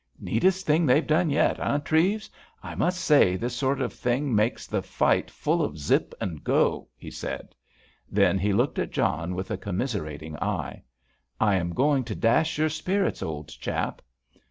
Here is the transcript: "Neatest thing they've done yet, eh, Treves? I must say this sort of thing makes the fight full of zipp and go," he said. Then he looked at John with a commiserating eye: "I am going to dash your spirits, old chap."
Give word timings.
"Neatest 0.19 0.65
thing 0.65 0.87
they've 0.87 1.05
done 1.05 1.29
yet, 1.29 1.59
eh, 1.59 1.77
Treves? 1.77 2.27
I 2.63 2.73
must 2.73 2.99
say 2.99 3.35
this 3.35 3.55
sort 3.55 3.79
of 3.79 3.93
thing 3.93 4.33
makes 4.33 4.65
the 4.65 4.81
fight 4.81 5.29
full 5.29 5.63
of 5.63 5.75
zipp 5.77 6.15
and 6.19 6.43
go," 6.43 6.87
he 6.97 7.11
said. 7.11 7.53
Then 8.09 8.39
he 8.39 8.51
looked 8.51 8.79
at 8.79 8.89
John 8.91 9.35
with 9.35 9.51
a 9.51 9.57
commiserating 9.57 10.35
eye: 10.37 10.81
"I 11.39 11.53
am 11.53 11.75
going 11.75 12.03
to 12.05 12.15
dash 12.15 12.57
your 12.57 12.69
spirits, 12.69 13.21
old 13.21 13.49
chap." 13.49 14.01